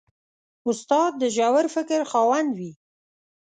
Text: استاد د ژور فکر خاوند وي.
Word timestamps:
استاد 0.69 1.11
د 1.21 1.23
ژور 1.35 1.65
فکر 1.75 1.99
خاوند 2.11 2.49
وي. 2.59 2.71